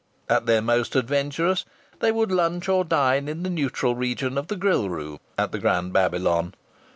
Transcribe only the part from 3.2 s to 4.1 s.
in the neutral